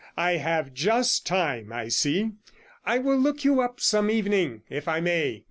I 0.17 0.37
have 0.37 0.73
just 0.73 1.27
time, 1.27 1.71
I 1.71 1.89
see. 1.89 2.31
I 2.87 2.97
will 2.97 3.17
look 3.19 3.43
you 3.45 3.61
up 3.61 3.79
some 3.79 4.09
evening, 4.09 4.63
if 4.67 4.87
I 4.87 4.99
may. 4.99 5.39